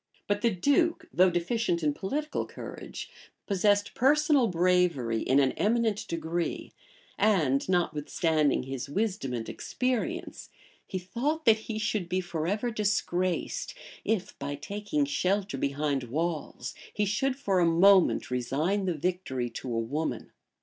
[0.15, 3.11] [*] But the duke, though deficient in political courage,
[3.45, 6.73] possessed personal bravery in an eminent degree;
[7.19, 10.49] and notwithstanding his wisdom and experience,
[10.87, 17.05] he thought that he should be forever disgraced, if, by taking shelter behind walls, he
[17.05, 20.31] should for a moment resign the victory to a woman.